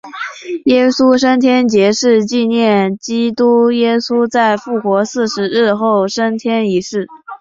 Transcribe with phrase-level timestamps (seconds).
[0.65, 7.07] 耶稣升天节是纪念基督耶稣在复活四十日后升天一事。